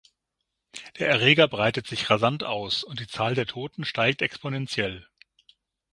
Der 0.97 1.09
Erreger 1.09 1.47
breitet 1.47 1.85
sich 1.85 2.09
rasant 2.09 2.43
aus, 2.43 2.83
und 2.83 2.99
die 2.99 3.05
Zahl 3.07 3.35
der 3.35 3.45
Toten 3.45 3.85
steigt 3.85 4.23
exponentiell. 4.23 5.07